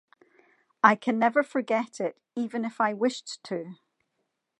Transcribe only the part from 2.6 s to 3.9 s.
if I wished to.